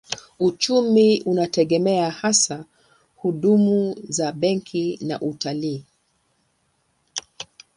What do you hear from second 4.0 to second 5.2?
za benki